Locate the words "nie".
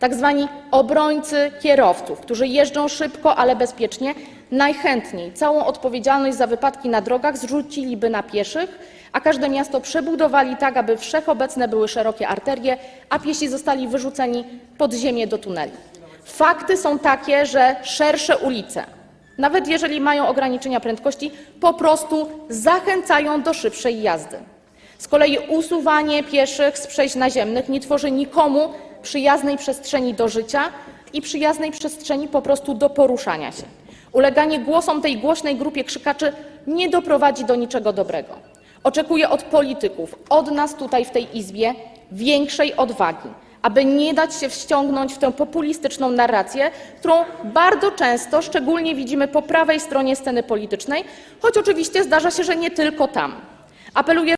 27.68-27.80, 36.66-36.88, 43.84-44.14, 52.56-52.70